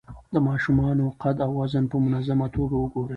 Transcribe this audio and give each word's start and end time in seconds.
د 0.33 0.35
ماشومانو 0.47 1.05
قد 1.21 1.35
او 1.45 1.51
وزن 1.59 1.85
په 1.91 1.97
منظمه 2.05 2.47
توګه 2.55 2.75
وګورئ. 2.79 3.09